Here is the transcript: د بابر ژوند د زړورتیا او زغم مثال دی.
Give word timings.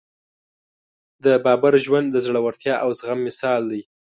د 1.23 1.25
بابر 1.45 1.73
ژوند 1.85 2.07
د 2.11 2.17
زړورتیا 2.25 2.75
او 2.83 2.89
زغم 2.99 3.19
مثال 3.27 3.61
دی. 3.71 3.81